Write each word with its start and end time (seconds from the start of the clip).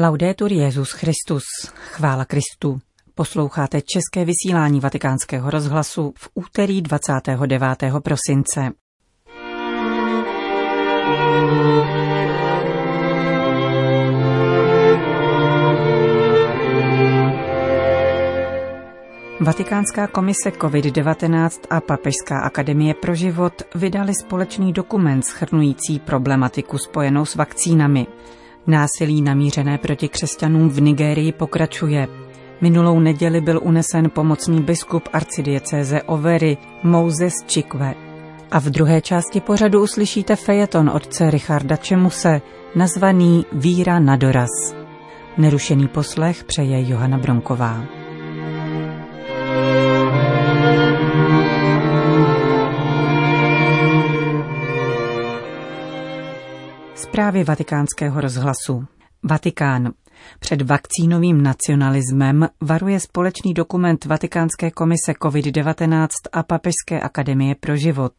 Laudetur 0.00 0.52
Jezus 0.52 0.90
Christus, 0.90 1.44
chvála 1.74 2.24
Kristu. 2.24 2.80
Posloucháte 3.14 3.80
české 3.80 4.24
vysílání 4.24 4.80
Vatikánského 4.80 5.50
rozhlasu 5.50 6.12
v 6.18 6.28
úterý 6.34 6.82
29. 6.82 7.62
prosince. 8.02 8.70
Vatikánská 19.40 20.06
komise 20.06 20.50
COVID-19 20.50 21.50
a 21.70 21.80
Papežská 21.80 22.40
akademie 22.40 22.94
pro 22.94 23.14
život 23.14 23.62
vydali 23.74 24.14
společný 24.14 24.72
dokument 24.72 25.22
schrnující 25.22 25.98
problematiku 25.98 26.78
spojenou 26.78 27.24
s 27.24 27.34
vakcínami. 27.34 28.06
Násilí 28.68 29.22
namířené 29.22 29.78
proti 29.78 30.08
křesťanům 30.08 30.68
v 30.68 30.80
Nigérii 30.80 31.32
pokračuje. 31.32 32.08
Minulou 32.60 33.00
neděli 33.00 33.40
byl 33.40 33.60
unesen 33.62 34.10
pomocný 34.10 34.60
biskup 34.60 35.08
arcidiecéze 35.12 36.02
Overy 36.02 36.56
Moses 36.82 37.32
Chikwe. 37.52 37.94
A 38.50 38.60
v 38.60 38.64
druhé 38.64 39.00
části 39.00 39.40
pořadu 39.40 39.82
uslyšíte 39.82 40.36
fejeton 40.36 40.90
otce 40.90 41.30
Richarda 41.30 41.76
Čemuse, 41.76 42.40
nazvaný 42.74 43.46
Víra 43.52 43.98
na 43.98 44.16
doraz. 44.16 44.74
Nerušený 45.38 45.88
poslech 45.88 46.44
přeje 46.44 46.88
Johana 46.88 47.18
Bronková. 47.18 47.97
Zprávy 57.08 57.44
vatikánského 57.44 58.20
rozhlasu. 58.20 58.84
Vatikán. 59.22 59.92
Před 60.40 60.62
vakcínovým 60.62 61.42
nacionalismem 61.42 62.48
varuje 62.60 63.00
společný 63.00 63.54
dokument 63.54 64.04
Vatikánské 64.04 64.70
komise 64.70 65.12
COVID-19 65.12 66.08
a 66.32 66.42
Papežské 66.42 67.00
akademie 67.00 67.54
pro 67.54 67.76
život. 67.76 68.12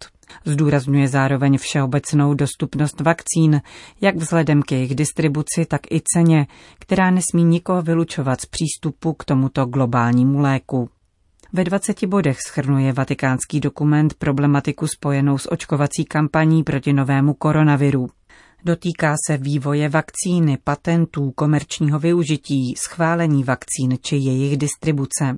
Zdůrazňuje 0.45 1.07
zároveň 1.07 1.57
všeobecnou 1.57 2.33
dostupnost 2.33 3.01
vakcín, 3.01 3.61
jak 4.01 4.15
vzhledem 4.15 4.61
k 4.61 4.71
jejich 4.71 4.95
distribuci, 4.95 5.65
tak 5.65 5.81
i 5.91 6.01
ceně, 6.13 6.47
která 6.79 7.11
nesmí 7.11 7.43
nikoho 7.43 7.81
vylučovat 7.81 8.41
z 8.41 8.45
přístupu 8.45 9.13
k 9.13 9.25
tomuto 9.25 9.65
globálnímu 9.65 10.39
léku. 10.39 10.89
Ve 11.53 11.63
20 11.63 12.03
bodech 12.05 12.37
schrnuje 12.47 12.93
vatikánský 12.93 13.59
dokument 13.59 14.13
problematiku 14.13 14.87
spojenou 14.87 15.37
s 15.37 15.51
očkovací 15.51 16.05
kampaní 16.05 16.63
proti 16.63 16.93
novému 16.93 17.33
koronaviru. 17.33 18.07
Dotýká 18.65 19.15
se 19.27 19.37
vývoje 19.37 19.89
vakcíny, 19.89 20.57
patentů, 20.63 21.31
komerčního 21.31 21.99
využití, 21.99 22.75
schválení 22.77 23.43
vakcín 23.43 23.97
či 24.01 24.15
jejich 24.15 24.57
distribuce. 24.57 25.37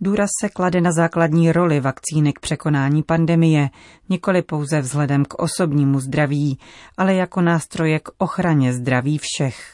Důraz 0.00 0.30
se 0.40 0.48
klade 0.48 0.80
na 0.80 0.92
základní 0.92 1.52
roli 1.52 1.80
vakcíny 1.80 2.32
k 2.32 2.40
překonání 2.40 3.02
pandemie, 3.02 3.70
nikoli 4.08 4.42
pouze 4.42 4.80
vzhledem 4.80 5.24
k 5.24 5.42
osobnímu 5.42 6.00
zdraví, 6.00 6.58
ale 6.96 7.14
jako 7.14 7.40
nástroje 7.40 8.00
k 8.00 8.08
ochraně 8.18 8.72
zdraví 8.72 9.18
všech. 9.22 9.73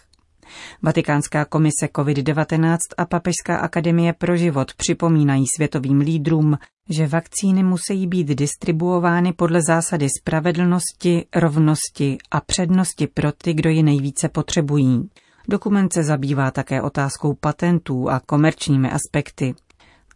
Vatikánská 0.82 1.44
komise 1.44 1.86
COVID-19 1.96 2.78
a 2.98 3.04
Papežská 3.04 3.56
akademie 3.56 4.12
pro 4.12 4.36
život 4.36 4.74
připomínají 4.74 5.44
světovým 5.56 6.00
lídrům, 6.00 6.58
že 6.88 7.06
vakcíny 7.06 7.62
musí 7.62 8.06
být 8.06 8.28
distribuovány 8.28 9.32
podle 9.32 9.60
zásady 9.62 10.08
spravedlnosti, 10.20 11.26
rovnosti 11.36 12.18
a 12.30 12.40
přednosti 12.40 13.06
pro 13.06 13.32
ty, 13.32 13.54
kdo 13.54 13.70
ji 13.70 13.82
nejvíce 13.82 14.28
potřebují. 14.28 15.10
Dokument 15.48 15.92
se 15.92 16.02
zabývá 16.02 16.50
také 16.50 16.82
otázkou 16.82 17.34
patentů 17.34 18.10
a 18.10 18.20
komerčními 18.20 18.90
aspekty. 18.90 19.54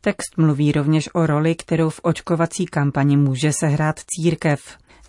Text 0.00 0.36
mluví 0.36 0.72
rovněž 0.72 1.08
o 1.14 1.26
roli, 1.26 1.54
kterou 1.54 1.90
v 1.90 2.00
očkovací 2.02 2.66
kampani 2.66 3.16
může 3.16 3.52
sehrát 3.52 4.00
církev, 4.06 4.60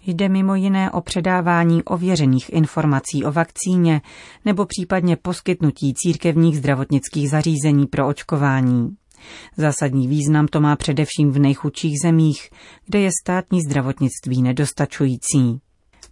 Jde 0.07 0.29
mimo 0.29 0.55
jiné 0.55 0.91
o 0.91 1.01
předávání 1.01 1.83
ověřených 1.83 2.53
informací 2.53 3.23
o 3.25 3.31
vakcíně 3.31 4.01
nebo 4.45 4.65
případně 4.65 5.15
poskytnutí 5.15 5.93
církevních 5.93 6.57
zdravotnických 6.57 7.29
zařízení 7.29 7.87
pro 7.87 8.07
očkování. 8.07 8.95
Zásadní 9.57 10.07
význam 10.07 10.47
to 10.47 10.61
má 10.61 10.75
především 10.75 11.31
v 11.31 11.39
nejchudších 11.39 11.93
zemích, 12.03 12.49
kde 12.85 12.99
je 12.99 13.09
státní 13.23 13.61
zdravotnictví 13.61 14.41
nedostačující. 14.41 15.59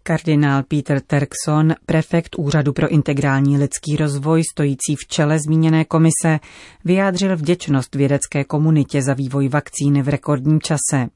Kardinál 0.04 0.64
Peter 0.64 1.02
Terkson, 1.02 1.74
prefekt 1.86 2.36
Úřadu 2.38 2.74
pro 2.74 2.88
integrální 2.88 3.58
lidský 3.58 3.96
rozvoj, 3.96 4.44
stojící 4.52 4.96
v 4.96 5.08
čele 5.08 5.40
zmíněné 5.40 5.86
komise, 5.86 6.40
vyjádřil 6.86 7.38
vděčnost 7.38 7.96
vědecké 7.96 8.44
komunitě 8.44 9.02
za 9.02 9.14
vývoj 9.14 9.48
vakcíny 9.50 10.02
v 10.02 10.10
rekordním 10.10 10.62
čase. 10.62 11.10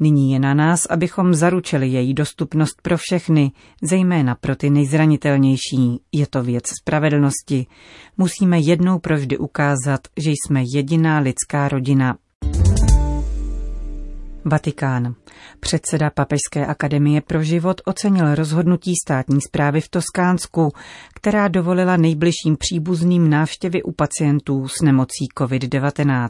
Nyní 0.00 0.32
je 0.32 0.38
na 0.38 0.54
nás, 0.54 0.86
abychom 0.86 1.34
zaručili 1.34 1.88
její 1.88 2.14
dostupnost 2.14 2.82
pro 2.82 2.96
všechny, 2.98 3.52
zejména 3.82 4.34
pro 4.34 4.56
ty 4.56 4.70
nejzranitelnější. 4.70 6.00
Je 6.12 6.26
to 6.26 6.42
věc 6.42 6.64
spravedlnosti. 6.80 7.66
Musíme 8.18 8.60
jednou 8.60 8.98
provždy 8.98 9.38
ukázat, 9.38 10.00
že 10.16 10.30
jsme 10.30 10.62
jediná 10.74 11.18
lidská 11.18 11.68
rodina. 11.68 12.16
Vatikán. 14.44 15.14
Předseda 15.60 16.10
Papežské 16.10 16.66
akademie 16.66 17.20
pro 17.20 17.42
život 17.42 17.80
ocenil 17.84 18.34
rozhodnutí 18.34 18.92
státní 19.06 19.40
zprávy 19.48 19.80
v 19.80 19.88
Toskánsku, 19.88 20.72
která 21.14 21.48
dovolila 21.48 21.96
nejbližším 21.96 22.56
příbuzným 22.56 23.30
návštěvy 23.30 23.82
u 23.82 23.92
pacientů 23.92 24.68
s 24.68 24.82
nemocí 24.82 25.28
COVID-19. 25.38 26.28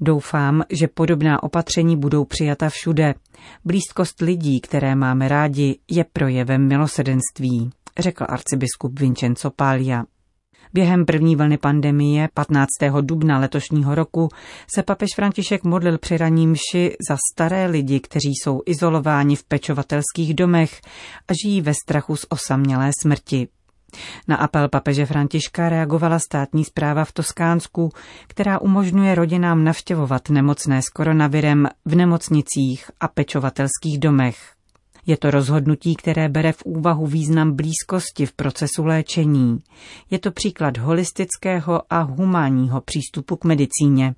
Doufám, 0.00 0.62
že 0.70 0.88
podobná 0.88 1.42
opatření 1.42 1.96
budou 1.96 2.24
přijata 2.24 2.68
všude. 2.68 3.14
Blízkost 3.64 4.20
lidí, 4.20 4.60
které 4.60 4.94
máme 4.94 5.28
rádi, 5.28 5.78
je 5.90 6.04
projevem 6.12 6.68
milosedenství, 6.68 7.70
řekl 7.98 8.24
arcibiskup 8.28 9.00
Vincenzo 9.00 9.50
Paglia. 9.50 10.04
Během 10.74 11.04
první 11.04 11.36
vlny 11.36 11.58
pandemie 11.58 12.28
15. 12.34 12.68
dubna 13.00 13.38
letošního 13.38 13.94
roku 13.94 14.28
se 14.74 14.82
papež 14.82 15.08
František 15.16 15.64
modlil 15.64 15.98
při 15.98 16.16
raní 16.16 16.46
mši 16.46 16.96
za 17.08 17.16
staré 17.32 17.66
lidi, 17.66 18.00
kteří 18.00 18.32
jsou 18.34 18.62
izolováni 18.66 19.36
v 19.36 19.44
pečovatelských 19.44 20.34
domech 20.34 20.80
a 21.28 21.32
žijí 21.44 21.60
ve 21.60 21.74
strachu 21.74 22.16
z 22.16 22.26
osamělé 22.28 22.90
smrti. 23.02 23.48
Na 24.28 24.36
apel 24.36 24.68
papeže 24.68 25.06
Františka 25.06 25.68
reagovala 25.68 26.18
státní 26.18 26.64
zpráva 26.64 27.04
v 27.04 27.12
Toskánsku, 27.12 27.90
která 28.26 28.60
umožňuje 28.60 29.14
rodinám 29.14 29.64
navštěvovat 29.64 30.30
nemocné 30.30 30.82
s 30.82 30.88
koronavirem 30.88 31.68
v 31.84 31.94
nemocnicích 31.94 32.90
a 33.00 33.08
pečovatelských 33.08 33.98
domech. 33.98 34.55
Je 35.06 35.16
to 35.16 35.30
rozhodnutí, 35.30 35.94
které 35.96 36.28
bere 36.28 36.52
v 36.52 36.62
úvahu 36.64 37.06
význam 37.06 37.52
blízkosti 37.52 38.26
v 38.26 38.32
procesu 38.32 38.84
léčení. 38.84 39.58
Je 40.10 40.18
to 40.18 40.30
příklad 40.30 40.78
holistického 40.78 41.82
a 41.90 42.00
humánního 42.00 42.80
přístupu 42.80 43.36
k 43.36 43.44
medicíně. 43.44 44.14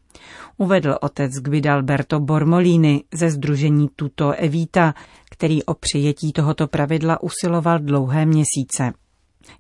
Uvedl 0.56 0.98
otec 1.00 1.32
Guidalberto 1.32 2.20
Bormolini 2.20 3.04
ze 3.14 3.30
združení 3.30 3.88
Tuto 3.96 4.32
Evita, 4.32 4.94
který 5.30 5.62
o 5.62 5.74
přijetí 5.74 6.32
tohoto 6.32 6.66
pravidla 6.66 7.22
usiloval 7.22 7.78
dlouhé 7.78 8.26
měsíce. 8.26 8.92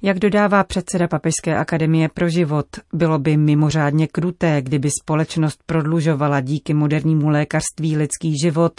Jak 0.02 0.18
dodává 0.18 0.64
předseda 0.64 1.08
Papežské 1.08 1.56
akademie 1.56 2.08
pro 2.14 2.28
život, 2.28 2.66
bylo 2.92 3.18
by 3.18 3.36
mimořádně 3.36 4.06
kruté, 4.06 4.62
kdyby 4.62 4.88
společnost 5.02 5.62
prodlužovala 5.66 6.40
díky 6.40 6.74
modernímu 6.74 7.28
lékařství 7.28 7.96
lidský 7.96 8.38
život 8.38 8.72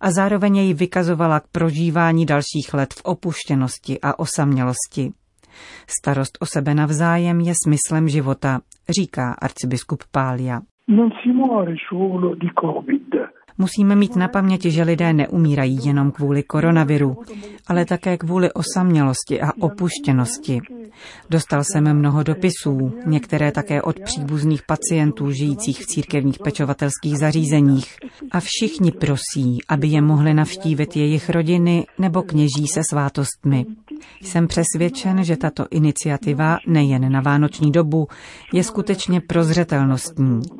a 0.00 0.10
zároveň 0.10 0.56
jej 0.56 0.74
vykazovala 0.74 1.40
k 1.40 1.48
prožívání 1.52 2.26
dalších 2.26 2.74
let 2.74 2.94
v 2.94 3.00
opuštěnosti 3.04 3.98
a 4.02 4.18
osamělosti. 4.18 5.12
Starost 6.00 6.38
o 6.40 6.46
sebe 6.46 6.74
navzájem 6.74 7.40
je 7.40 7.52
smyslem 7.66 8.08
života, 8.08 8.60
říká 9.00 9.34
arcibiskup 9.42 10.02
Pália. 10.12 10.60
Non 10.88 11.10
si 11.22 11.32
muore 11.32 11.74
solo 11.88 12.34
di 12.34 12.48
Covid. 12.60 13.14
Musíme 13.60 13.96
mít 13.96 14.16
na 14.16 14.28
paměti, 14.28 14.70
že 14.70 14.82
lidé 14.82 15.12
neumírají 15.12 15.78
jenom 15.84 16.10
kvůli 16.10 16.42
koronaviru, 16.42 17.16
ale 17.66 17.84
také 17.84 18.16
kvůli 18.16 18.52
osamělosti 18.52 19.40
a 19.40 19.50
opuštěnosti. 19.60 20.60
Dostal 21.30 21.64
jsem 21.64 21.94
mnoho 21.94 22.22
dopisů, 22.22 22.92
některé 23.06 23.52
také 23.52 23.82
od 23.82 24.00
příbuzných 24.04 24.62
pacientů 24.62 25.30
žijících 25.30 25.82
v 25.82 25.86
církevních 25.86 26.38
pečovatelských 26.38 27.18
zařízeních 27.18 27.96
a 28.32 28.40
všichni 28.40 28.92
prosí, 28.92 29.58
aby 29.68 29.88
je 29.88 30.02
mohli 30.02 30.34
navštívit 30.34 30.96
jejich 30.96 31.30
rodiny 31.30 31.86
nebo 31.98 32.22
kněží 32.22 32.66
se 32.74 32.80
svátostmi. 32.90 33.66
Jsem 34.22 34.46
přesvědčen, 34.46 35.24
že 35.24 35.36
tato 35.36 35.66
iniciativa 35.70 36.58
nejen 36.66 37.12
na 37.12 37.20
vánoční 37.20 37.72
dobu 37.72 38.08
je 38.52 38.64
skutečně 38.64 39.20
prozřetelnostní. 39.20 40.59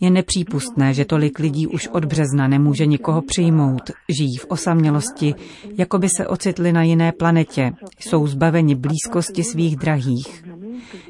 Je 0.00 0.10
nepřípustné, 0.10 0.94
že 0.94 1.04
tolik 1.04 1.38
lidí 1.38 1.66
už 1.66 1.88
od 1.88 2.04
března 2.04 2.48
nemůže 2.48 2.86
nikoho 2.86 3.22
přijmout, 3.22 3.90
žijí 4.08 4.36
v 4.36 4.46
osamělosti, 4.48 5.34
jako 5.78 5.98
by 5.98 6.08
se 6.08 6.26
ocitli 6.26 6.72
na 6.72 6.82
jiné 6.82 7.12
planetě, 7.12 7.72
jsou 8.00 8.26
zbaveni 8.26 8.74
blízkosti 8.74 9.44
svých 9.44 9.76
drahých. 9.76 10.44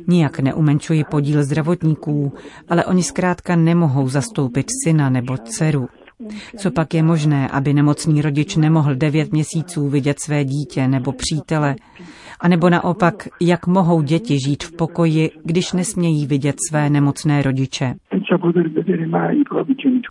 Nijak 0.06 0.40
neumenčuji 0.40 1.04
podíl 1.04 1.44
zdravotníků, 1.44 2.32
ale 2.68 2.84
oni 2.84 3.02
zkrátka 3.02 3.56
nemohou 3.56 4.08
zastoupit 4.08 4.66
syna 4.84 5.10
nebo 5.10 5.36
dceru. 5.36 5.88
Co 6.58 6.70
pak 6.70 6.94
je 6.94 7.02
možné, 7.02 7.48
aby 7.48 7.74
nemocný 7.74 8.22
rodič 8.22 8.56
nemohl 8.56 8.94
devět 8.94 9.32
měsíců 9.32 9.88
vidět 9.88 10.20
své 10.20 10.44
dítě 10.44 10.88
nebo 10.88 11.12
přítele? 11.12 11.76
A 12.40 12.48
nebo 12.48 12.70
naopak, 12.70 13.28
jak 13.40 13.66
mohou 13.66 14.02
děti 14.02 14.36
žít 14.46 14.64
v 14.64 14.76
pokoji, 14.76 15.30
když 15.44 15.72
nesmějí 15.72 16.26
vidět 16.26 16.56
své 16.68 16.90
nemocné 16.90 17.42
rodiče? 17.42 17.94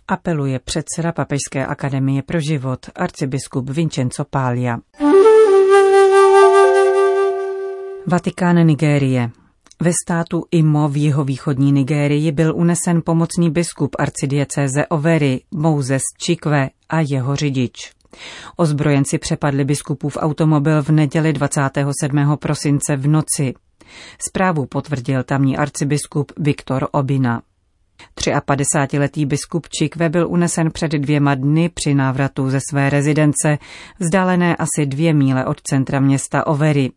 Apeluje 0.08 0.58
předseda 0.64 1.12
Papežské 1.12 1.66
akademie 1.66 2.22
pro 2.22 2.40
život, 2.40 2.78
arcibiskup 2.96 3.70
Vincenzo 3.70 4.24
Paglia. 4.30 4.78
Vatikán 8.06 8.66
Nigérie. 8.66 9.30
Ve 9.82 9.92
státu 10.04 10.44
Imo 10.50 10.88
v 10.88 10.96
jeho 10.96 11.24
východní 11.24 11.72
Nigérii 11.72 12.32
byl 12.32 12.56
unesen 12.56 13.02
pomocný 13.04 13.50
biskup 13.50 13.96
arcidiecéze 13.98 14.86
Overy 14.86 15.40
Moses 15.50 16.02
Chikwe 16.24 16.70
a 16.88 17.00
jeho 17.00 17.36
řidič. 17.36 17.92
Ozbrojenci 18.56 19.18
přepadli 19.18 19.64
biskupův 19.64 20.16
automobil 20.20 20.82
v 20.82 20.88
neděli 20.88 21.32
27. 21.32 22.36
prosince 22.36 22.96
v 22.96 23.06
noci. 23.06 23.54
Zprávu 24.28 24.66
potvrdil 24.66 25.22
tamní 25.22 25.56
arcibiskup 25.56 26.32
Viktor 26.38 26.88
Obina. 26.90 27.42
53-letý 28.18 29.26
biskup 29.26 29.68
Čikve 29.68 30.08
byl 30.08 30.28
unesen 30.28 30.70
před 30.70 30.92
dvěma 30.92 31.34
dny 31.34 31.68
při 31.74 31.94
návratu 31.94 32.50
ze 32.50 32.58
své 32.70 32.90
rezidence, 32.90 33.58
vzdálené 33.98 34.56
asi 34.56 34.86
dvě 34.86 35.14
míle 35.14 35.46
od 35.46 35.60
centra 35.60 36.00
města 36.00 36.46
Overy. 36.46 36.90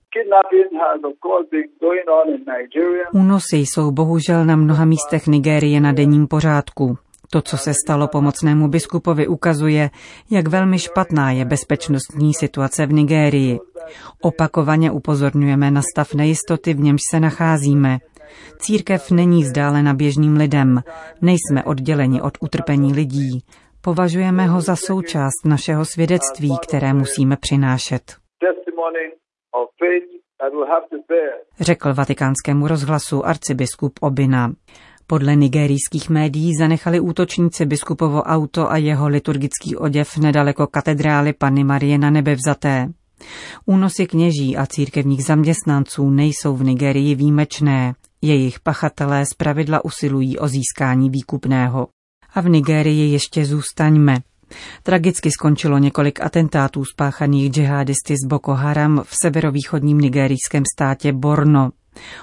Únosy 3.14 3.58
jsou 3.58 3.92
bohužel 3.92 4.46
na 4.46 4.56
mnoha 4.56 4.86
místech 4.86 5.28
Nigérie 5.28 5.82
na 5.82 5.92
denním 5.92 6.28
pořádku. 6.28 6.98
To, 7.34 7.42
co 7.42 7.58
se 7.58 7.74
stalo 7.86 8.08
pomocnému 8.08 8.68
biskupovi, 8.68 9.28
ukazuje, 9.28 9.90
jak 10.32 10.48
velmi 10.48 10.80
špatná 10.80 11.32
je 11.32 11.46
bezpečnostní 11.46 12.34
situace 12.34 12.86
v 12.86 12.94
Nigérii. 12.94 13.60
Opakovaně 14.22 14.92
upozorňujeme 14.92 15.72
na 15.72 15.82
stav 15.82 16.14
nejistoty, 16.14 16.74
v 16.74 16.80
němž 16.80 17.02
se 17.12 17.20
nacházíme. 17.20 18.00
Církev 18.58 19.12
není 19.12 19.44
vzdálena 19.44 19.94
běžným 19.94 20.38
lidem, 20.38 20.82
nejsme 21.22 21.64
odděleni 21.66 22.22
od 22.22 22.38
utrpení 22.42 22.94
lidí. 22.94 23.44
Považujeme 23.82 24.46
ho 24.46 24.62
za 24.62 24.76
součást 24.76 25.46
našeho 25.46 25.86
svědectví, 25.86 26.58
které 26.68 26.94
musíme 26.94 27.38
přinášet. 27.38 28.16
Řekl 31.60 31.94
vatikánskému 31.94 32.68
rozhlasu 32.68 33.26
arcibiskup 33.26 33.94
Obina. 34.02 34.54
Podle 35.08 35.36
nigerijských 35.36 36.10
médií 36.10 36.56
zanechali 36.56 37.00
útočníci 37.00 37.66
biskupovo 37.66 38.24
auto 38.24 38.72
a 38.72 38.78
jeho 38.78 39.08
liturgický 39.08 39.76
oděv 39.76 40.18
nedaleko 40.18 40.68
katedrály 40.68 41.34
Panny 41.34 41.64
Marie 41.64 41.98
na 41.98 42.10
nebevzaté. 42.10 42.88
Únosy 43.66 44.08
kněží 44.08 44.58
a 44.58 44.66
církevních 44.66 45.24
zaměstnanců 45.24 46.10
nejsou 46.10 46.56
v 46.56 46.64
Nigerii 46.64 47.16
výjimečné. 47.16 47.94
Jejich 48.22 48.60
pachatelé 48.60 49.26
zpravidla 49.26 49.86
usilují 49.86 50.40
o 50.40 50.48
získání 50.48 51.10
výkupného. 51.10 51.88
A 52.34 52.42
v 52.42 52.50
Nigérii 52.50 53.12
ještě 53.12 53.46
zůstaňme. 53.46 54.18
Tragicky 54.84 55.32
skončilo 55.32 55.78
několik 55.78 56.22
atentátů 56.22 56.86
spáchaných 56.86 57.52
džihadisty 57.52 58.16
z 58.24 58.28
Boko 58.28 58.54
Haram 58.54 59.02
v 59.06 59.16
severovýchodním 59.24 59.98
nigerijském 59.98 60.64
státě 60.76 61.14
Borno. 61.14 61.70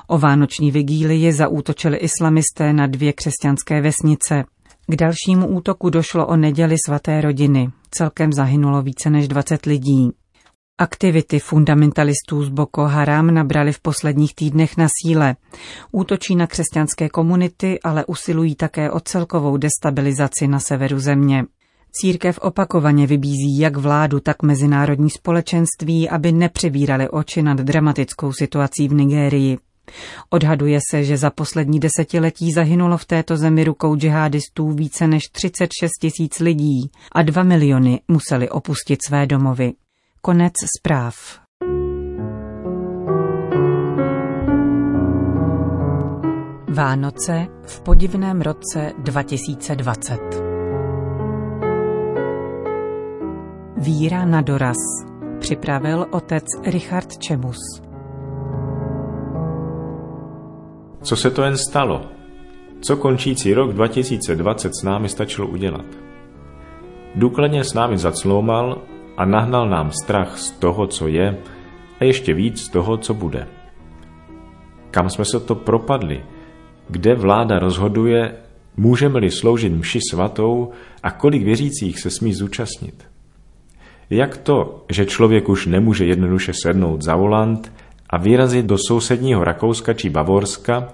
O 0.06 0.18
vánoční 0.18 0.70
vigílii 0.70 1.32
zaútočili 1.32 1.96
islamisté 1.96 2.72
na 2.72 2.86
dvě 2.86 3.12
křesťanské 3.12 3.80
vesnice. 3.80 4.44
K 4.86 4.96
dalšímu 4.96 5.46
útoku 5.46 5.90
došlo 5.90 6.26
o 6.26 6.36
neděli 6.36 6.76
svaté 6.86 7.20
rodiny. 7.20 7.68
Celkem 7.90 8.32
zahynulo 8.32 8.82
více 8.82 9.10
než 9.10 9.28
20 9.28 9.66
lidí. 9.66 10.10
Aktivity 10.80 11.38
fundamentalistů 11.38 12.44
z 12.44 12.48
Boko 12.48 12.84
Haram 12.84 13.34
nabrali 13.34 13.72
v 13.72 13.80
posledních 13.80 14.34
týdnech 14.34 14.76
na 14.76 14.86
síle. 15.02 15.36
Útočí 15.92 16.36
na 16.36 16.46
křesťanské 16.46 17.08
komunity, 17.08 17.80
ale 17.80 18.04
usilují 18.04 18.54
také 18.54 18.90
o 18.90 19.00
celkovou 19.00 19.56
destabilizaci 19.56 20.48
na 20.48 20.60
severu 20.60 20.98
země. 20.98 21.44
Církev 21.92 22.38
opakovaně 22.38 23.06
vybízí 23.06 23.58
jak 23.58 23.76
vládu, 23.76 24.20
tak 24.20 24.42
mezinárodní 24.42 25.10
společenství, 25.10 26.08
aby 26.08 26.32
nepřebírali 26.32 27.08
oči 27.08 27.42
nad 27.42 27.58
dramatickou 27.58 28.32
situací 28.32 28.88
v 28.88 28.94
Nigérii. 28.94 29.58
Odhaduje 30.30 30.78
se, 30.90 31.04
že 31.04 31.16
za 31.16 31.30
poslední 31.30 31.80
desetiletí 31.80 32.52
zahynulo 32.52 32.98
v 32.98 33.04
této 33.04 33.36
zemi 33.36 33.64
rukou 33.64 33.96
džihadistů 33.96 34.70
více 34.70 35.06
než 35.06 35.22
36 35.32 35.90
tisíc 36.00 36.38
lidí 36.38 36.90
a 37.12 37.22
2 37.22 37.42
miliony 37.42 38.00
museli 38.08 38.50
opustit 38.50 38.98
své 39.06 39.26
domovy. 39.26 39.72
Konec 40.20 40.52
zpráv. 40.78 41.14
Vánoce 46.74 47.46
v 47.66 47.80
podivném 47.80 48.40
roce 48.40 48.92
2020. 48.98 50.18
Víra 53.76 54.24
na 54.24 54.40
doraz. 54.40 54.76
Připravil 55.38 56.06
otec 56.10 56.44
Richard 56.66 57.18
Čemus. 57.18 57.58
Co 61.02 61.16
se 61.16 61.30
to 61.30 61.42
jen 61.42 61.56
stalo? 61.56 62.02
Co 62.80 62.96
končící 62.96 63.54
rok 63.54 63.72
2020 63.72 64.72
s 64.80 64.82
námi 64.82 65.08
stačilo 65.08 65.48
udělat? 65.48 65.86
Důkladně 67.14 67.64
s 67.64 67.74
námi 67.74 67.98
zacloumal 67.98 68.82
a 69.18 69.24
nahnal 69.24 69.68
nám 69.68 69.90
strach 69.90 70.38
z 70.38 70.50
toho, 70.50 70.86
co 70.86 71.08
je, 71.08 71.38
a 72.00 72.04
ještě 72.04 72.34
víc 72.34 72.60
z 72.60 72.68
toho, 72.68 72.96
co 72.96 73.14
bude. 73.14 73.46
Kam 74.90 75.10
jsme 75.10 75.24
se 75.24 75.40
to 75.40 75.54
propadli? 75.54 76.24
Kde 76.88 77.14
vláda 77.14 77.58
rozhoduje, 77.58 78.34
můžeme-li 78.76 79.30
sloužit 79.30 79.72
mši 79.72 79.98
svatou 80.10 80.70
a 81.02 81.10
kolik 81.10 81.42
věřících 81.42 82.00
se 82.00 82.10
smí 82.10 82.34
zúčastnit? 82.34 83.06
Jak 84.10 84.36
to, 84.36 84.84
že 84.90 85.06
člověk 85.06 85.48
už 85.48 85.66
nemůže 85.66 86.04
jednoduše 86.04 86.52
sednout 86.62 87.02
za 87.02 87.16
volant 87.16 87.72
a 88.10 88.18
vyrazit 88.18 88.66
do 88.66 88.78
sousedního 88.78 89.44
Rakouska 89.44 89.94
či 89.94 90.10
Bavorska, 90.10 90.88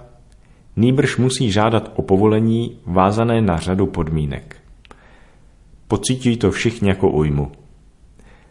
nýbrž 0.75 1.17
musí 1.17 1.51
žádat 1.51 1.91
o 1.95 2.01
povolení 2.01 2.79
vázané 2.85 3.41
na 3.41 3.57
řadu 3.57 3.85
podmínek. 3.85 4.55
Pocítí 5.87 6.37
to 6.37 6.51
všichni 6.51 6.89
jako 6.89 7.09
ujmu. 7.09 7.51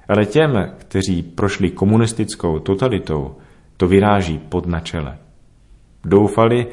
Ale 0.08 0.26
těm, 0.26 0.70
kteří 0.78 1.22
prošli 1.22 1.70
komunistickou 1.70 2.58
totalitou, 2.58 3.34
to 3.76 3.86
vyráží 3.86 4.38
pod 4.38 4.66
na 4.66 4.80
čele. 4.80 5.18
Doufali, 6.04 6.66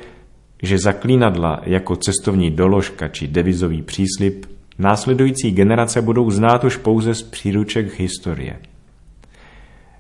že 0.63 0.77
zaklínadla 0.77 1.61
jako 1.63 1.95
cestovní 1.95 2.51
doložka 2.51 3.07
či 3.07 3.27
devizový 3.27 3.81
příslip 3.81 4.45
následující 4.79 5.51
generace 5.51 6.01
budou 6.01 6.29
znát 6.29 6.63
už 6.63 6.77
pouze 6.77 7.15
z 7.15 7.23
příruček 7.23 7.99
historie. 7.99 8.59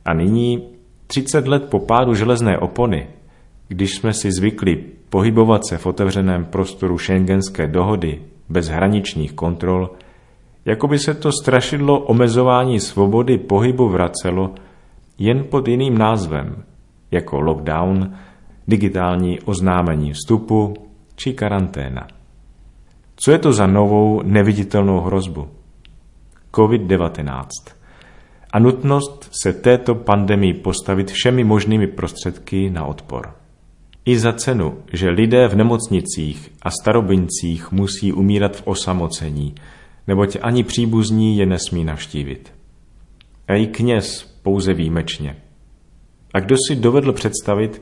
A 0.05 0.13
nyní, 0.13 0.67
30 1.07 1.47
let 1.47 1.63
po 1.69 1.79
pádu 1.79 2.13
železné 2.13 2.57
opony, 2.57 3.07
když 3.67 3.95
jsme 3.95 4.13
si 4.13 4.31
zvykli 4.31 4.83
pohybovat 5.09 5.65
se 5.65 5.77
v 5.77 5.85
otevřeném 5.85 6.45
prostoru 6.45 6.97
šengenské 6.97 7.67
dohody 7.67 8.21
bez 8.49 8.67
hraničních 8.67 9.33
kontrol, 9.33 9.89
jako 10.65 10.87
by 10.87 10.99
se 10.99 11.13
to 11.13 11.31
strašidlo 11.31 11.99
omezování 11.99 12.79
svobody 12.79 13.37
pohybu 13.37 13.89
vracelo 13.89 14.55
jen 15.17 15.45
pod 15.49 15.67
jiným 15.67 15.97
názvem, 15.97 16.63
jako 17.11 17.41
lockdown, 17.41 18.13
digitální 18.67 19.39
oznámení 19.39 20.13
vstupu 20.13 20.73
či 21.15 21.33
karanténa. 21.33 22.07
Co 23.15 23.31
je 23.31 23.39
to 23.39 23.53
za 23.53 23.67
novou 23.67 24.21
neviditelnou 24.23 24.99
hrozbu? 24.99 25.47
COVID-19. 26.53 27.47
A 28.53 28.59
nutnost 28.59 29.29
se 29.41 29.53
této 29.53 29.95
pandemii 29.95 30.53
postavit 30.53 31.11
všemi 31.11 31.43
možnými 31.43 31.87
prostředky 31.87 32.69
na 32.69 32.85
odpor. 32.85 33.33
I 34.05 34.19
za 34.19 34.33
cenu, 34.33 34.77
že 34.93 35.09
lidé 35.09 35.47
v 35.47 35.55
nemocnicích 35.55 36.51
a 36.61 36.69
starobincích 36.71 37.71
musí 37.71 38.13
umírat 38.13 38.55
v 38.55 38.67
osamocení, 38.67 39.55
neboť 40.07 40.37
ani 40.41 40.63
příbuzní 40.63 41.37
je 41.37 41.45
nesmí 41.45 41.83
navštívit. 41.83 42.53
A 43.47 43.53
i 43.53 43.67
kněz 43.67 44.23
pouze 44.43 44.73
výjimečně. 44.73 45.35
A 46.33 46.39
kdo 46.39 46.55
si 46.67 46.75
dovedl 46.75 47.13
představit, 47.13 47.81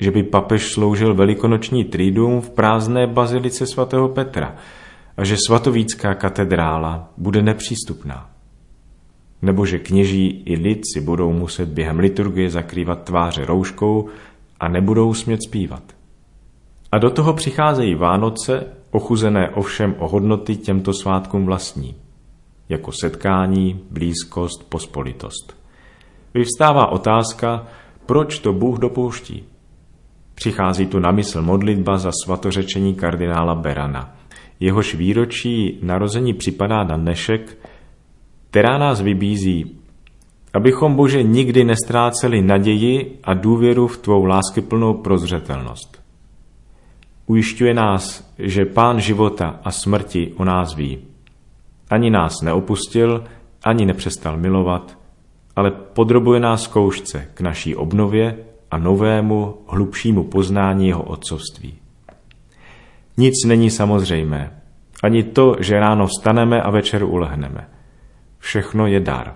že 0.00 0.10
by 0.10 0.22
papež 0.22 0.72
sloužil 0.72 1.14
velikonoční 1.14 1.84
trídum 1.84 2.40
v 2.40 2.50
prázdné 2.50 3.06
bazilice 3.06 3.66
svatého 3.66 4.08
Petra 4.08 4.56
a 5.16 5.24
že 5.24 5.36
svatovícká 5.46 6.14
katedrála 6.14 7.12
bude 7.16 7.42
nepřístupná. 7.42 8.30
Nebo 9.42 9.66
že 9.66 9.78
kněží 9.78 10.42
i 10.46 10.56
lid 10.56 10.82
si 10.94 11.00
budou 11.00 11.32
muset 11.32 11.68
během 11.68 11.98
liturgie 11.98 12.50
zakrývat 12.50 13.02
tváře 13.02 13.44
rouškou 13.44 14.08
a 14.60 14.68
nebudou 14.68 15.14
smět 15.14 15.42
zpívat. 15.42 15.82
A 16.92 16.98
do 16.98 17.10
toho 17.10 17.32
přicházejí 17.32 17.94
Vánoce, 17.94 18.66
ochuzené 18.92 19.50
ovšem 19.50 19.94
o 19.98 20.08
hodnoty 20.08 20.56
těmto 20.56 20.92
svátkům 20.92 21.46
vlastní, 21.46 21.94
jako 22.68 22.92
setkání, 22.92 23.80
blízkost, 23.90 24.68
pospolitost. 24.68 25.56
Vyvstává 26.34 26.86
otázka, 26.86 27.66
proč 28.06 28.38
to 28.38 28.52
Bůh 28.52 28.78
dopouští. 28.78 29.44
Přichází 30.34 30.86
tu 30.86 30.98
na 30.98 31.10
mysl 31.10 31.42
modlitba 31.42 31.98
za 31.98 32.10
svatořečení 32.24 32.94
kardinála 32.94 33.54
Berana. 33.54 34.16
Jehož 34.60 34.94
výročí 34.94 35.78
narození 35.82 36.34
připadá 36.34 36.84
na 36.84 36.96
dnešek, 36.96 37.58
která 38.50 38.78
nás 38.78 39.00
vybízí, 39.00 39.78
abychom 40.54 40.94
Bože 40.94 41.22
nikdy 41.22 41.64
nestráceli 41.64 42.42
naději 42.42 43.18
a 43.24 43.34
důvěru 43.34 43.86
v 43.86 43.98
tvou 43.98 44.24
láskyplnou 44.24 44.94
prozřetelnost. 44.94 46.01
Ujišťuje 47.26 47.74
nás, 47.74 48.32
že 48.38 48.64
Pán 48.64 49.00
života 49.00 49.60
a 49.64 49.70
smrti 49.70 50.34
o 50.36 50.44
nás 50.44 50.74
ví. 50.74 50.98
Ani 51.90 52.10
nás 52.10 52.42
neopustil, 52.42 53.24
ani 53.64 53.86
nepřestal 53.86 54.36
milovat, 54.36 54.98
ale 55.56 55.70
podrobuje 55.70 56.40
nás 56.40 56.62
zkoušce 56.62 57.28
k 57.34 57.40
naší 57.40 57.76
obnově 57.76 58.38
a 58.70 58.78
novému, 58.78 59.54
hlubšímu 59.68 60.24
poznání 60.24 60.88
jeho 60.88 61.02
otcovství. 61.02 61.78
Nic 63.16 63.34
není 63.46 63.70
samozřejmé, 63.70 64.62
ani 65.02 65.22
to, 65.22 65.56
že 65.60 65.80
ráno 65.80 66.06
vstaneme 66.06 66.62
a 66.62 66.70
večer 66.70 67.04
ulehneme. 67.04 67.68
Všechno 68.38 68.86
je 68.86 69.00
dar. 69.00 69.34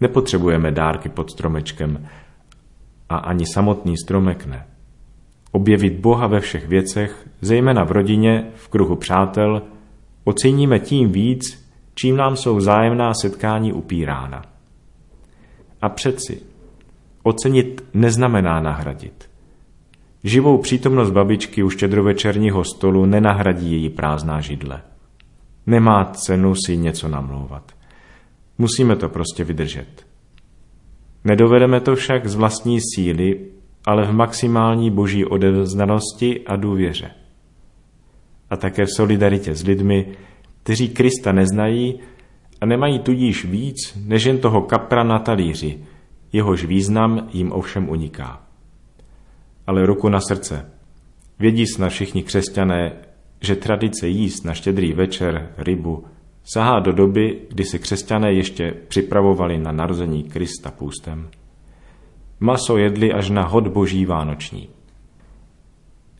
Nepotřebujeme 0.00 0.70
dárky 0.70 1.08
pod 1.08 1.30
stromečkem 1.30 2.08
a 3.08 3.16
ani 3.16 3.46
samotný 3.46 3.96
stromek 3.96 4.46
ne. 4.46 4.66
Objevit 5.52 5.92
Boha 5.92 6.26
ve 6.26 6.40
všech 6.40 6.68
věcech, 6.68 7.28
zejména 7.40 7.84
v 7.84 7.92
rodině, 7.92 8.50
v 8.54 8.68
kruhu 8.68 8.96
přátel, 8.96 9.62
oceníme 10.24 10.78
tím 10.78 11.12
víc, 11.12 11.68
čím 11.94 12.16
nám 12.16 12.36
jsou 12.36 12.60
zájemná 12.60 13.14
setkání 13.14 13.72
upírána. 13.72 14.42
A 15.80 15.88
přeci, 15.88 16.40
ocenit 17.22 17.84
neznamená 17.94 18.60
nahradit. 18.60 19.30
Živou 20.24 20.58
přítomnost 20.58 21.10
babičky 21.10 21.62
u 21.62 21.70
štědrovečerního 21.70 22.64
stolu 22.64 23.06
nenahradí 23.06 23.72
její 23.72 23.90
prázdná 23.90 24.40
židle. 24.40 24.82
Nemá 25.66 26.04
cenu 26.04 26.54
si 26.54 26.76
něco 26.76 27.08
namlouvat. 27.08 27.72
Musíme 28.58 28.96
to 28.96 29.08
prostě 29.08 29.44
vydržet. 29.44 30.06
Nedovedeme 31.24 31.80
to 31.80 31.96
však 31.96 32.26
z 32.26 32.34
vlastní 32.34 32.78
síly, 32.94 33.40
ale 33.88 34.06
v 34.06 34.12
maximální 34.12 34.90
boží 34.90 35.24
odevzdanosti 35.24 36.46
a 36.46 36.56
důvěře. 36.56 37.10
A 38.50 38.56
také 38.56 38.84
v 38.84 38.96
solidaritě 38.96 39.54
s 39.54 39.64
lidmi, 39.64 40.06
kteří 40.62 40.88
Krista 40.88 41.32
neznají 41.32 42.00
a 42.60 42.66
nemají 42.66 42.98
tudíž 42.98 43.44
víc 43.44 43.98
než 44.06 44.24
jen 44.24 44.38
toho 44.38 44.62
kapra 44.62 45.04
na 45.04 45.18
talíři, 45.18 45.78
jehož 46.32 46.64
význam 46.64 47.28
jim 47.32 47.52
ovšem 47.52 47.88
uniká. 47.88 48.42
Ale 49.66 49.86
ruku 49.86 50.08
na 50.08 50.20
srdce. 50.20 50.70
Vědí 51.38 51.66
snad 51.66 51.88
všichni 51.88 52.22
křesťané, 52.22 52.92
že 53.40 53.56
tradice 53.56 54.08
jíst 54.08 54.44
na 54.44 54.54
štědrý 54.54 54.92
večer 54.92 55.52
rybu 55.58 56.04
sahá 56.44 56.80
do 56.80 56.92
doby, 56.92 57.40
kdy 57.48 57.64
se 57.64 57.78
křesťané 57.78 58.32
ještě 58.32 58.74
připravovali 58.88 59.58
na 59.58 59.72
narození 59.72 60.24
Krista 60.24 60.70
půstem. 60.70 61.28
Maso 62.40 62.76
jedli 62.76 63.12
až 63.12 63.30
na 63.30 63.42
hod 63.42 63.68
boží 63.68 64.06
vánoční. 64.06 64.68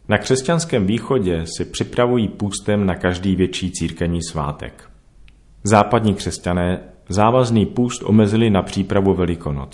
Na 0.08 0.18
křesťanském 0.18 0.86
východě 0.86 1.44
se 1.56 1.64
připravují 1.64 2.28
půstem 2.28 2.86
na 2.86 2.94
každý 2.94 3.36
větší 3.36 3.70
církevní 3.70 4.22
svátek. 4.22 4.90
Západní 5.62 6.14
křesťané 6.14 6.80
závazný 7.08 7.66
půst 7.66 8.02
omezili 8.02 8.50
na 8.50 8.62
přípravu 8.62 9.14
Velikonoc. 9.14 9.72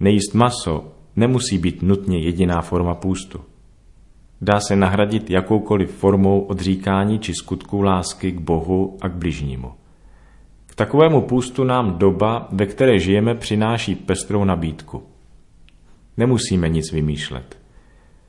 Nejíst 0.00 0.34
maso 0.34 0.92
nemusí 1.16 1.58
být 1.58 1.82
nutně 1.82 2.18
jediná 2.18 2.60
forma 2.60 2.94
půstu. 2.94 3.40
Dá 4.40 4.60
se 4.60 4.76
nahradit 4.76 5.30
jakoukoliv 5.30 5.90
formou 5.90 6.40
odříkání 6.40 7.18
či 7.18 7.34
skutku 7.34 7.82
lásky 7.82 8.32
k 8.32 8.40
Bohu 8.40 8.98
a 9.00 9.08
k 9.08 9.12
bližnímu. 9.12 9.72
K 10.66 10.74
takovému 10.74 11.20
půstu 11.22 11.64
nám 11.64 11.98
doba, 11.98 12.48
ve 12.52 12.66
které 12.66 12.98
žijeme, 12.98 13.34
přináší 13.34 13.94
pestrou 13.94 14.44
nabídku. 14.44 15.02
Nemusíme 16.16 16.68
nic 16.68 16.92
vymýšlet. 16.92 17.58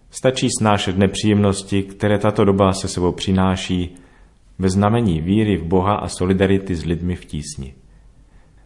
Stačí 0.09 0.47
snášet 0.59 0.97
nepříjemnosti, 0.97 1.83
které 1.83 2.17
tato 2.17 2.45
doba 2.45 2.73
se 2.73 2.87
sebou 2.87 3.11
přináší, 3.11 3.95
ve 4.59 4.69
znamení 4.69 5.21
víry 5.21 5.57
v 5.57 5.63
Boha 5.63 5.95
a 5.95 6.07
solidarity 6.07 6.75
s 6.75 6.85
lidmi 6.85 7.15
v 7.15 7.25
tísni. 7.25 7.73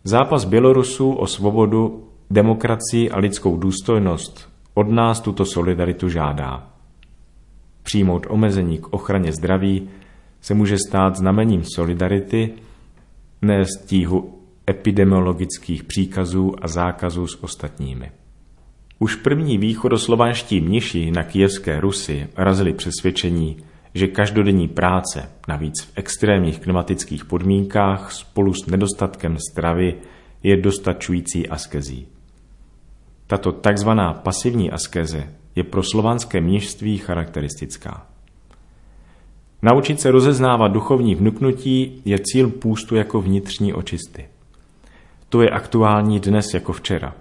Zápas 0.04 0.46
Bělorusů 0.46 1.12
o 1.12 1.28
svobodu, 1.28 2.08
demokracii 2.30 3.10
a 3.10 3.20
lidskou 3.20 3.58
důstojnost 3.58 4.50
od 4.74 4.90
nás 4.90 5.22
tuto 5.22 5.46
solidaritu 5.46 6.10
žádá. 6.10 6.70
Přijmout 7.84 8.28
omezení 8.30 8.78
k 8.78 8.94
ochraně 8.94 9.32
zdraví 9.32 9.90
se 10.42 10.54
může 10.54 10.78
stát 10.88 11.16
znamením 11.16 11.64
solidarity, 11.76 12.54
ne 13.42 13.66
stíhu 13.66 14.40
epidemiologických 14.70 15.84
příkazů 15.84 16.54
a 16.62 16.68
zákazů 16.68 17.28
s 17.28 17.44
ostatními. 17.44 18.12
Už 19.00 19.16
první 19.16 19.58
východoslovanští 19.58 20.62
mniši 20.62 21.12
na 21.12 21.24
kijevské 21.24 21.80
Rusy 21.80 22.28
razili 22.36 22.74
přesvědčení, 22.74 23.58
že 23.94 24.08
každodenní 24.08 24.68
práce, 24.68 25.30
navíc 25.48 25.74
v 25.82 25.92
extrémních 25.96 26.60
klimatických 26.60 27.26
podmínkách 27.26 28.12
spolu 28.12 28.54
s 28.54 28.66
nedostatkem 28.66 29.38
stravy, 29.52 29.96
je 30.44 30.58
dostačující 30.58 31.50
askezí. 31.50 32.08
Tato 33.28 33.52
takzvaná 33.52 34.14
pasivní 34.14 34.72
askeze 34.72 35.34
je 35.56 35.64
pro 35.64 35.84
slovanské 35.84 36.42
mnižství 36.42 36.98
charakteristická. 36.98 38.08
Naučit 39.62 40.02
se 40.02 40.12
rozeznávat 40.12 40.72
duchovní 40.72 41.16
vnuknutí 41.16 42.02
je 42.06 42.20
cíl 42.20 42.50
půstu 42.50 42.96
jako 42.96 43.22
vnitřní 43.22 43.74
očisty. 43.74 44.28
To 45.30 45.42
je 45.42 45.50
aktuální 45.50 46.20
dnes 46.20 46.54
jako 46.54 46.74
včera. 46.74 47.16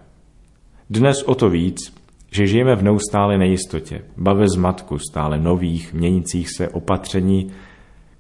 Dnes 0.91 1.23
o 1.23 1.35
to 1.35 1.51
víc, 1.51 1.95
že 2.31 2.47
žijeme 2.47 2.77
v 2.77 2.83
neustále 2.83 3.39
nejistotě, 3.39 4.03
bave 4.17 4.49
zmatku 4.49 4.99
stále 4.99 5.39
nových, 5.39 5.95
měnících 5.95 6.49
se 6.57 6.69
opatření, 6.69 7.51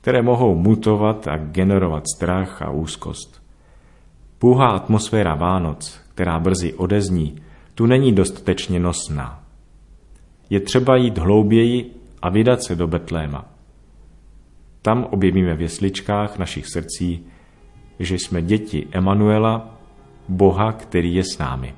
které 0.01 0.23
mohou 0.23 0.55
mutovat 0.55 1.29
a 1.29 1.37
generovat 1.37 2.05
strach 2.17 2.63
a 2.63 2.71
úzkost. 2.71 3.43
Půhá 4.39 4.67
atmosféra 4.67 5.35
Vánoc, 5.35 6.01
která 6.15 6.39
brzy 6.39 6.75
odezní, 6.75 7.37
tu 7.75 7.87
není 7.87 8.13
dostatečně 8.13 8.81
nosná. 8.81 9.43
Je 10.51 10.61
třeba 10.61 10.97
jít 10.97 11.19
hlouběji 11.19 11.91
a 12.23 12.29
vydat 12.31 12.63
se 12.63 12.75
do 12.75 12.87
Betléma. 12.87 13.45
Tam 14.83 15.05
objevíme 15.11 15.55
v 15.55 15.61
jesličkách 15.61 16.39
našich 16.39 16.67
srdcí, 16.67 17.27
že 17.99 18.15
jsme 18.15 18.43
děti 18.43 18.89
Emanuela, 18.93 19.79
Boha, 20.29 20.73
který 20.73 21.15
je 21.15 21.23
s 21.25 21.39
námi. 21.39 21.75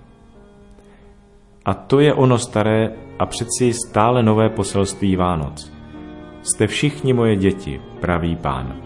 A 1.68 1.74
to 1.74 2.00
je 2.00 2.14
ono 2.14 2.38
staré 2.38 2.90
a 3.18 3.26
přeci 3.26 3.72
stále 3.72 4.22
nové 4.22 4.48
poselství 4.48 5.16
Vánoc. 5.16 5.72
Jste 6.42 6.66
všichni 6.66 7.12
moje 7.12 7.36
děti, 7.36 7.80
pravý 8.00 8.36
pán. 8.36 8.76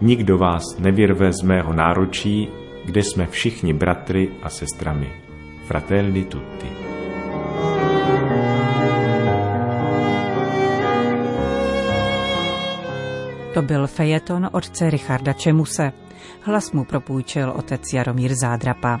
Nikdo 0.00 0.38
vás 0.38 0.62
nevyrve 0.78 1.32
z 1.32 1.42
mého 1.42 1.72
náručí, 1.72 2.48
kde 2.84 3.02
jsme 3.02 3.26
všichni 3.26 3.72
bratry 3.72 4.28
a 4.42 4.48
sestrami. 4.48 5.12
Fratelli 5.66 6.24
tutti. 6.24 6.66
To 13.54 13.62
byl 13.62 13.86
fejeton 13.86 14.48
otce 14.52 14.90
Richarda 14.90 15.32
Čemuse. 15.32 15.92
Hlas 16.42 16.72
mu 16.72 16.84
propůjčil 16.84 17.52
otec 17.56 17.92
Jaromír 17.92 18.34
Zádrapa. 18.34 19.00